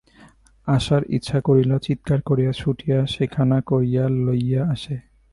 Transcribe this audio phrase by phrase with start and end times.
[0.67, 4.95] আশার ইচ্ছা করিল, চীৎকার করিয়া ছুটিয়া সেখানা কাড়িয়া লইয়া আসে।